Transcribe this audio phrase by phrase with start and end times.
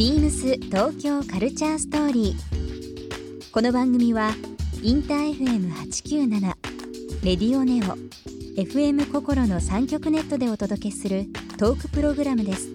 [0.00, 3.50] ビームス東京カルチャーストーリー。
[3.52, 4.30] この番組は
[4.82, 6.40] インター FM897
[7.22, 7.98] レディオネオ
[8.58, 11.26] FM 心の三極ネットでお届けする
[11.58, 12.70] トークプログラムです。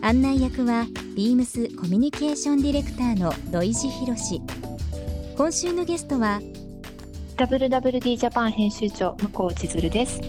[0.00, 4.40] 案内役はビームスコミュニケーションディレクターの土井博志。
[5.36, 6.40] 今週のゲストは
[7.36, 10.26] WWD ジャパン編集長向こう千鶴ですフ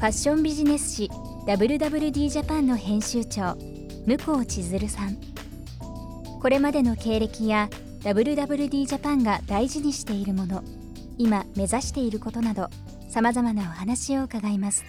[0.00, 1.08] ァッションビジネス誌
[1.46, 3.56] WWD ジャパンの編集長
[4.06, 5.16] 向こ千鶴さん
[6.40, 7.68] これまでの経歴や
[8.00, 10.64] WWD ジャパンが大事にしているもの
[11.18, 12.68] 今目指していることなど
[13.08, 14.84] さまざまなお話を伺います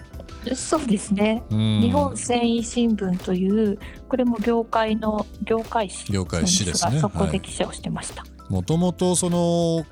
[0.56, 1.82] そうですね、うん。
[1.82, 7.00] 日本繊維新聞というこれも業界の業界誌業界誌ですね。
[7.00, 7.32] そこはい。
[7.32, 9.86] で記者をしてました、もともとその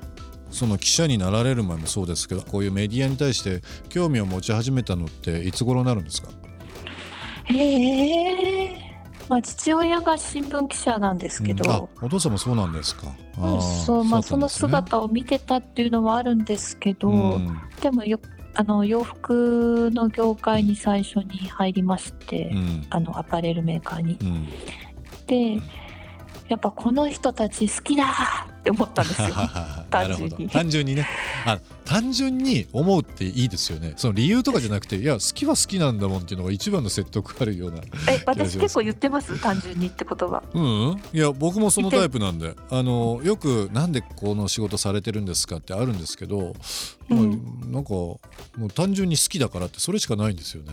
[0.50, 6.28] その記者になられる前もそうですけどこういうメディアに対して興味を持ち始めたのっていつ頃になるんですか？
[7.44, 8.81] へえ
[9.32, 11.74] まあ父親が新聞記者なんですけど、うん。
[11.74, 13.06] あお父さんもそうなんですか。
[13.86, 17.58] そうまあその姿を見てたっていうのはあるんですけど、うん。
[17.80, 18.20] でもよ
[18.52, 22.86] あの洋服の業界に最初に入りまして、うん。
[22.90, 24.18] あのアパレルメーカーに。
[24.20, 24.46] うん。
[25.26, 25.62] で
[26.48, 29.28] やっぱこの人たち好きだって思ったんですよ。
[29.90, 30.36] なるほど。
[30.48, 31.08] 単純にね。
[31.44, 33.94] あ単純に思うっていいですよね。
[33.96, 37.78] その理由とかじゃなくていや好きは好きなんだもんっていうのが一番の説得あるような
[38.08, 39.36] え私結構言ってます？
[39.40, 40.42] 単純にって言葉。
[40.54, 42.54] うんいや僕もそのタイプなんで。
[42.70, 46.54] あのよくなんでこの仕事されてるんですかってあるんですけど、
[47.08, 48.20] まあうんなんかも
[48.58, 50.70] う単純に好きだからってそれしかないんですよね。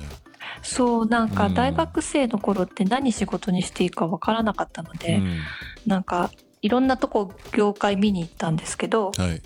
[0.61, 1.53] そうなんかうん。
[1.56, 5.39] 大学生の頃って何仕事にしていいかわからなかったので、うん。
[5.88, 6.29] なんか
[6.61, 9.41] いろんなとこ業界見に行ったんですけどはい、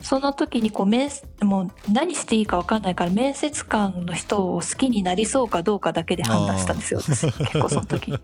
[0.00, 1.10] その時にこう面
[1.42, 8.18] もう何していいかわかんないから面接官の人を好きになりそうかどうかだけで判断したんですよ私結構その時 に。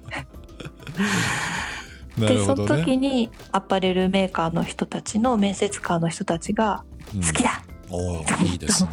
[2.19, 2.67] なでその。
[2.67, 6.85] 時にアパレルメーカーの人たちの面接官の人たちが
[7.15, 8.91] うん好きだ、おーいいですね。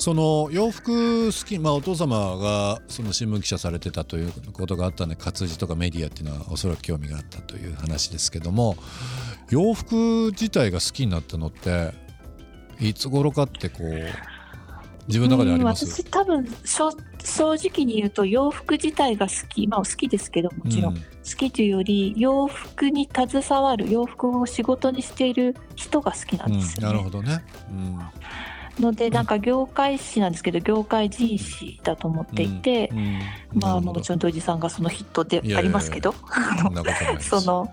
[0.00, 8.76] その洋服好き、まあ、お父様がその新聞記者されてたということがあったんで活字とかメディアっていうのはおそらく興味があったという話ですけども
[9.50, 11.92] 洋服自体が好きになったのって
[12.80, 14.08] いつ頃かってこう
[15.06, 15.84] 自分の中であります？
[15.84, 16.90] うん私多分正
[17.22, 26.96] 正直に言うと洋服自体が好きまあ好きですけどもちろん、うん好きというより洋服に携わる洋服を仕事にしている人が好きなんですうん、よね。
[26.96, 27.44] なるほどね。
[27.70, 28.00] うん
[28.80, 32.98] のでなんか業界誌なんですけど業界人誌だと思っていて、うん。
[32.98, 33.20] うん。
[33.54, 36.14] まあもちろん土井さんがそのヒットでありますけど。
[37.20, 37.70] その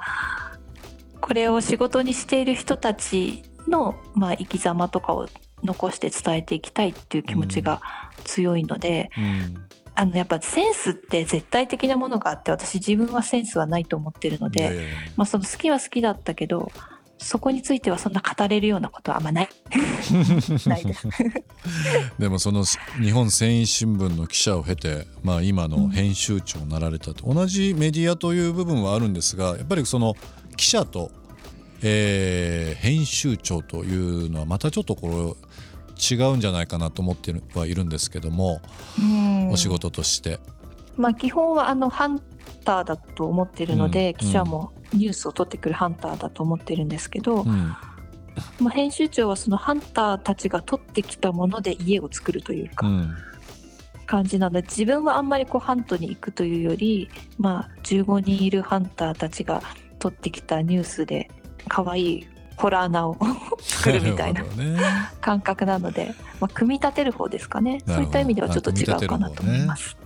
[1.20, 5.28] これを仕事にしている人たちの、まあ、生き様とかを
[5.64, 7.82] 残して伝えていきたいっていう気持ちが
[8.24, 9.68] 強いので、うん。
[10.00, 16.72] あのやっぱセンスって絶対的なものがあって私自分はセンスはないと思ってるので、まあ、その好きは好きだったけど
[17.18, 19.50] そこについてはそんな語れるようなことはあんまない
[20.68, 21.08] ないです。
[22.20, 22.64] でもその
[23.02, 30.16] 日本繊維新聞の記者を経て、まあ、今の編集長になられたと、同じメディアという部分はあるんですがやっぱりその
[30.56, 31.12] 記者と、
[31.82, 35.48] えー編集長というのはまたちょっとこれ
[36.00, 38.62] 違うんじゃないかなと思ってはいるんですけども、
[39.00, 40.40] うんお仕事として。
[40.98, 42.22] まあ、基本はあのハン
[42.66, 47.76] ターだと思ってるので、うん記者もニュースを取ってくるハンターだと思ってるんですけど、うん。
[48.60, 53.16] まあ、編集長はそのハンターたちが取ってきたもので家を作るというかうん。
[54.06, 59.62] 感じなので自分はあんまりこうハントに行くというより、まあ、15人いるハンターたちが
[60.00, 61.30] 取ってきたニュースで
[61.68, 63.18] 可愛いホラー穴を
[63.60, 64.80] 作るみたいな ね。
[65.20, 67.82] 感覚なので、まあ、組み立てる方ですかね。
[67.86, 69.98] そういった意味ではちょっと違うかなと思います。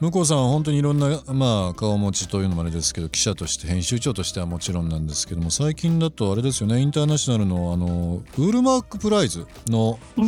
[0.00, 10.24] 向こうさんは本当にいろんな、まあ、顔持ちというのもあれですけど記者として編集長としてはもちろんなんですけども最近だとあれですよねインターナショナルのあのウールマークプライズのうん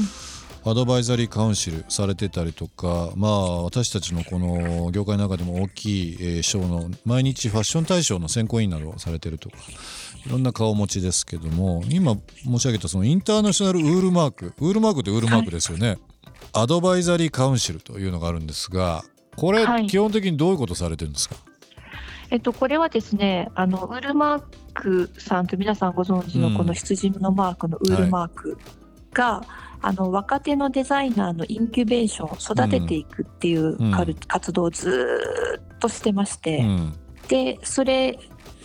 [0.64, 9.56] アドバイザリーカウンシルされてたりとか、まあ、私たちのこの業界の中でも大きいえー賞の毎日ファッション大賞の選考委員などをされてるとか
[10.24, 15.98] いろんな顔持ちですけども今申し上げたそのインターナショナルウールマークウールマークってウールマークですよね、
[16.52, 19.02] アドバイザリーカウンシルというのがあるんですが
[19.36, 19.86] これ、はい。
[19.86, 21.36] 基本的にどういうことされてるんですか？
[22.30, 24.42] えっと、これはですね、あのウールマー
[24.74, 28.58] クさんと皆さんご存知うんのこの羊のマークのウールマーク
[29.12, 29.42] が、
[29.82, 34.14] あの若手のデザイナーのインキュベーションを育てていくっていううん。
[34.28, 36.94] 活動をずーっとしてまして、うん。
[37.28, 38.18] でそれ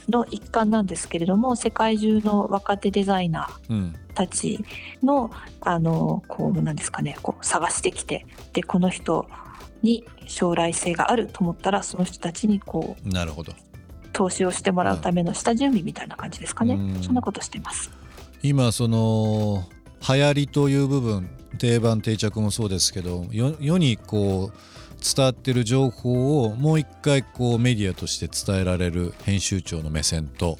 [0.07, 3.95] の一環なんですけれども世界中の若手デザイナーうん。
[4.13, 4.63] たち
[5.03, 5.29] の
[5.61, 9.27] あのこうなんですかねこう探してきてでこの人
[9.81, 13.53] に将来性があると思ったらその人たちにこうなるほど。
[14.13, 17.03] 投資をしてもらうための下準備みたいな感じですかね、うん。
[17.03, 17.91] そんなことしてます。
[18.41, 19.67] 今その
[20.07, 21.29] 流行りという部分
[21.59, 24.57] 定番定着もそうですけど世世にこう
[25.15, 30.57] 伝わってる情報をもう一回こうメディアとして伝えられる編集長の目線と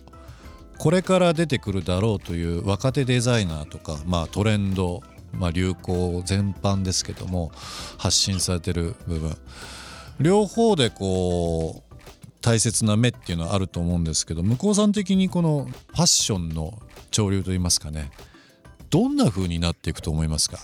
[0.78, 5.02] これから出てくるだろうという若手デザイナーとか、まあ、トレンド、
[5.34, 7.52] まあ、流行全般ですけども
[7.98, 9.38] 発信されてる部分。
[10.20, 11.98] 両方でこう
[12.42, 16.74] 大切な目っていうのはあると思うんですけど向こうさん的にこのファッションの
[17.12, 18.10] 潮流といいますかね
[18.90, 20.58] どんな風になっていくと思いますか？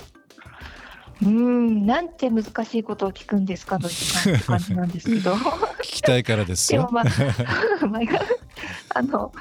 [1.21, 3.95] うーんなんて難しいことを聞くんですかの時
[4.29, 5.33] 間って感じなんですけど。
[5.83, 6.81] 聞きたいからですよ。
[6.81, 7.03] でもまあ
[7.87, 8.01] まあ
[8.95, 9.31] あの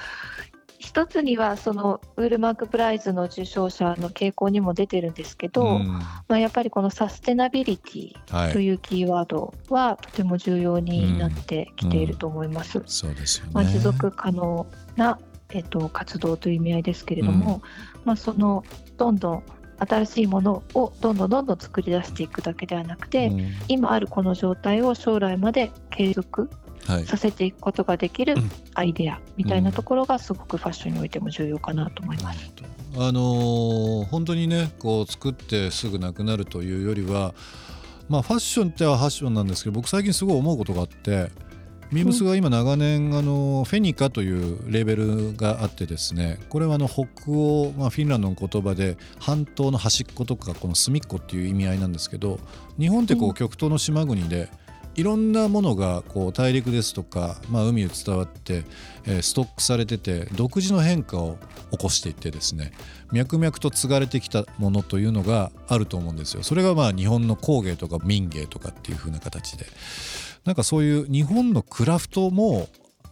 [0.92, 5.88] 一つにはそのウールマークプライズの受賞者の傾向にも出てるんですけど、うん。
[5.88, 8.68] まあ、やっぱりこのサステナビリティはい、とい。
[8.72, 12.82] うキーワードはとても重要になってきていると思います。
[12.84, 13.52] そうですよね。
[13.54, 14.66] まあ、持続可能
[14.96, 15.18] な、
[15.54, 17.62] えっと、活動という意味合いですけれども、
[18.04, 18.62] まあ、その
[18.98, 19.42] どんどん
[19.78, 23.50] 新しいものをどんどんどんどん作り出していくだけではなくて、うん。
[23.68, 26.71] 今あるこの状態を将来まで継続はい、
[27.06, 28.50] させていくことができるうん。
[28.74, 32.52] アイデアみたいなところがすごくファッションにおいても重要かなと思います。
[32.96, 37.34] あのー本当にねこう作ってすぐなくなるというよりは
[38.08, 41.30] まあファッションってはファッションなんですけど僕最近すごい思うことがあって
[41.92, 52.40] ミームスが今長年、あのフェニカというレーベルがあってですねこれはあの北欧、まあ、フィンランドの言葉で半島の端っことかこの隅っこっていう意味合いなんですけど
[52.78, 53.34] 日本ってこううん。
[53.34, 54.48] 極東の島国で
[54.94, 58.64] いろんなものがこう大陸ですとか、まあ、海へ伝わって、
[59.06, 61.38] えーストックされてて独自の変化を
[61.70, 62.72] 起こしていってですね
[63.12, 66.42] 脈々と継がれてきたものというのがあると思うんですよ。
[66.42, 69.66] それがまあ日本の工芸とか民芸とかっていう風な形で
[70.44, 72.68] なんかそういう日本のクラフトも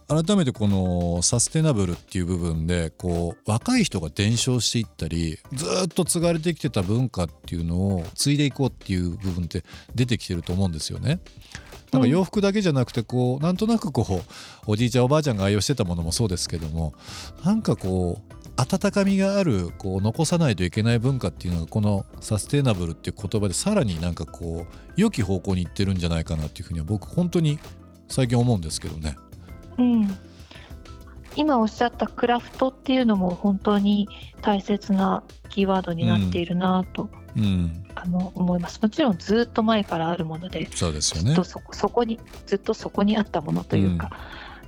[0.07, 9.63] 改めてこのサステナブルっていう部分でこう若い人が伝承していったりずっと継がれてきてた文化っていうのを継いでいこうっていう部分って
[9.95, 11.19] 出てきてると思うんですよね。
[11.91, 14.21] なんか洋服だけじゃなくてこうなんとなくこう
[14.65, 16.93] おじいちゃんおばあちゃんが愛用してたものもそうですけども
[17.43, 27.59] なんかこう温かみがあるこう残さないといけない文化っていうのがこのサステナブルっていう言葉でさらになんかこう良き方向にいってるんじゃないかなっていうふうには僕本当に
[28.07, 29.15] 最近思うんですけどね。
[29.77, 30.17] うん、
[31.35, 34.07] 今おっしゃったクラフトっていうのも本当に
[34.41, 38.81] 大切なキーワードになっているなと、うん、あの思います。
[38.81, 41.33] もちろんずっと前からあるものでそうですよね。
[41.33, 41.43] ずっと。
[41.43, 44.11] そこにずっとそこにあったものというか、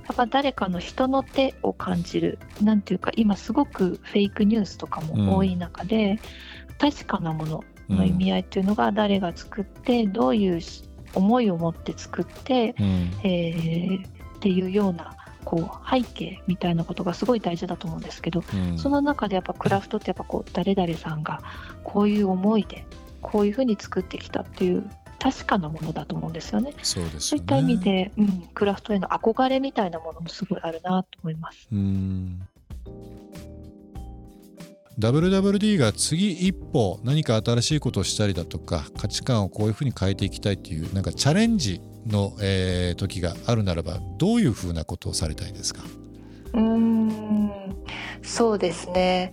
[0.06, 6.18] やっぱ誰かの人の手を感じるなんていうか今すごくフェイクニュースとかも多い中で、
[6.78, 10.60] 確かなものの意味合いっていうのが誰が作ってどういう
[11.14, 13.10] 思いを持って作って、うん。
[13.22, 15.16] えーっていうような
[15.54, 21.40] こう背景みたいなことがすごい大事だと思うんですけど、うんその中でやっぱクラフトってやっぱこう誰々さんが
[21.84, 22.84] こういう思いで
[23.22, 26.74] こういうふうに作ってきたっていう確かなものだと思うんですよね。
[26.82, 27.20] そうですよね。
[27.20, 31.68] そういった意味で、うん、クラフトへの憧れみたいなものもすごいあるなと思います。
[31.70, 32.48] うん
[34.98, 45.82] WWD が次一歩何か新しいことをしたりだとか価値観をこういうふうに変えていきたいっていうなんかチャレンジの、えー時があるならばどういうふうなことをされたいですか？
[46.52, 47.50] うーん。
[48.22, 49.32] そうですね、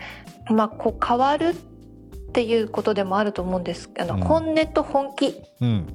[0.50, 3.90] まあ、こう変わるっていうことでもあると思うんです。
[4.00, 4.22] あの、うん。
[4.22, 5.36] 本音と本気。
[5.62, 5.86] うん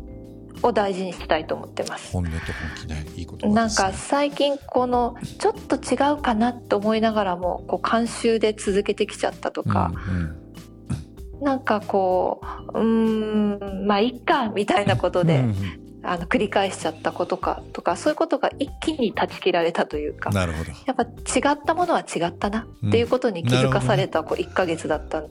[0.63, 2.13] を大事にしたいと思ってます。
[2.13, 2.45] 本音と本
[2.87, 9.93] 気ねいいことなんか最近このちょっと違うかなと思いながらもこう慣習で続けてきちゃったとか、
[11.41, 12.41] なんかこ
[12.75, 15.45] ううーんまあいっかみたいなことで、
[16.03, 20.71] あの繰り返しちゃったことかとかそういうことが一気に断ち切られたというかなるほど。
[20.87, 25.25] やっぱ違ったものは違ったなっていうことに気づかされたこう1ヶ月だった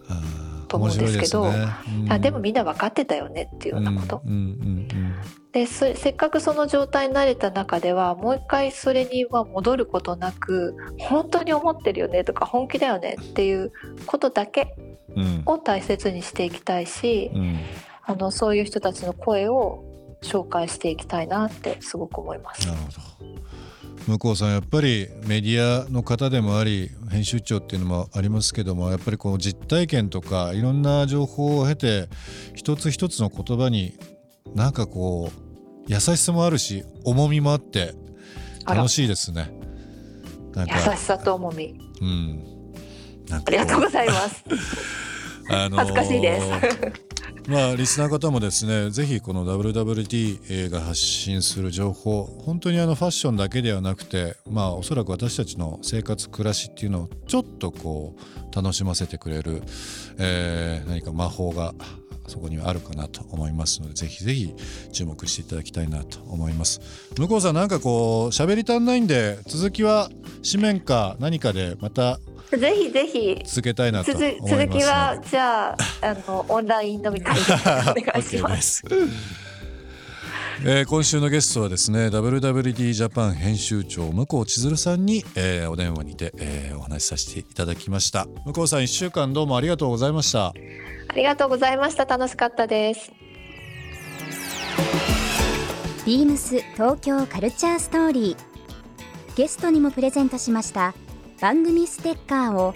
[0.66, 1.68] と思うんですけどね
[2.06, 2.12] うん。
[2.12, 5.16] あでもみんな分かってたよねっていうようなこと、うんうんうん
[5.52, 13.72] でそせっかくその状態になれた中ではもう一回それには戻ることなく本当に思ってるよねとか本気だよねっていう
[14.06, 14.76] ことだけ
[15.46, 17.60] を大切にしていきたいしうん。
[18.08, 19.84] あのそういう人たちの声を
[20.22, 22.68] 紹介していきたいなってすごく思います。
[22.68, 22.74] な。
[22.74, 23.55] るほど
[24.08, 32.08] 向こうさんやっぱりメディアの方でもあり編集長っていうのもありますけどもやっぱりこう実体験とかいろんな情報を経て
[32.54, 33.98] 一つ一つの言葉に
[34.54, 35.46] なんかこう
[35.88, 37.94] 優しさもあるし重みもあって
[38.66, 39.52] 楽しいですね。
[40.54, 42.44] なん優かしさと重みうん
[43.32, 44.44] ありがとうございます。
[45.50, 46.48] あのー恥ずかしいです。
[47.48, 58.16] まあリスナー方もですねぜひこの WWT が発信する情報本当にあのファッションだけではなくてまあおそらく私たちの生活暮らしっていうのをちょっとこ
[58.52, 59.62] う楽しませてくれる、
[60.18, 61.74] えー何か魔法が
[62.27, 64.53] そこにはあるかなと思いますのでぜひぜひ
[64.91, 66.82] 注目していただきたいなと思います
[67.17, 70.10] 向こうさんなんかこう喋り足んないんで続きは
[70.50, 72.20] 紙面か何かでまた
[72.51, 78.55] ぜひぜひ続けたいなと思います続続きはじゃああのオンライン飲み会でお願いしま。
[78.62, 78.84] す。
[80.63, 90.53] えー今週のゲストはですね WWD ジャパン編集長向こう千鶴さんに、えーお電話にて、えーお話しさせていただきました向こうさん1週間どうもありがとうございましたあ
[91.15, 92.05] りがとうございました。
[92.05, 93.12] 楽しかったです。
[96.05, 100.94] ビームス東京カルチャーストーリーゲストにもプレゼントしました
[101.41, 102.75] 番組ステッカーを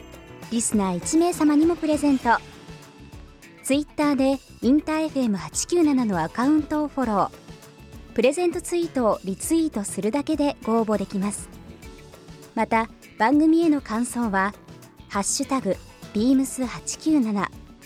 [0.52, 2.30] リスナー1名様にもプレゼント
[3.70, 7.30] ツイッターでインター FM897 のアカウントをフォロー。
[8.16, 11.50] プレゼントツイートをリツイートするだけでご応募できます。
[12.56, 14.56] また番組への感想は
[15.08, 15.78] 「ハッシュタグ
[16.16, 17.32] ビームス897」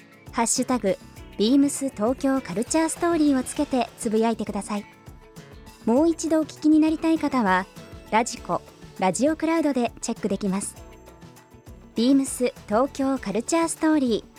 [0.32, 0.98] 「ハッシュタグ
[1.38, 4.86] ビームス東京カルチャーストーリー」をつけてつぶやいてください。
[5.84, 7.66] もう一度お聞きになりたい方は
[8.10, 8.62] ラジコ
[9.00, 10.78] ラジオクラウドでチェックできます。
[11.98, 14.33] ビームス東京カルチャーストーリー。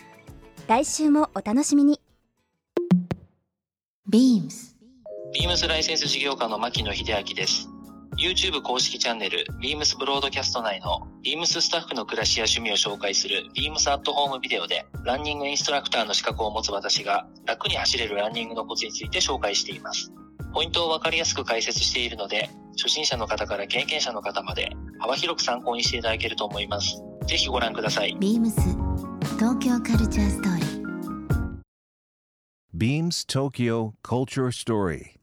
[0.66, 2.00] 来週もお楽しみに
[4.10, 4.74] BEAMS
[5.34, 7.68] ビームスライセンス事業家の牧野秀明です。
[8.16, 20.12] YouTube 公式チャンネル、ビームスブロードキャスト内の、ビームススタッフの暮らしや趣味を紹介する、ビームスアットホームビデオで、ランニングインストラクターの資格を持つ私が、楽に走れるランニングのコツについて紹介しています。
[20.54, 27.02] ポイントをわかりやすく解説しているので、初心者の方から経験者の方まで、幅広く参考にしていただけると思います。
[27.26, 28.16] ぜひご覧ください。
[28.20, 28.83] BEAMS
[29.37, 30.79] 東京カルチャーストーリー
[32.75, 35.15] Beams Tokyo Culture Story.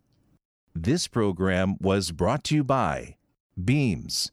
[0.74, 3.16] This program was brought to you by
[3.56, 4.30] Beams.